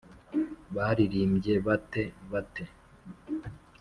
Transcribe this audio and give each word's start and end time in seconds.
baririmbye 0.75 1.53
bate’ 1.65 2.03
bate’ 2.31 2.63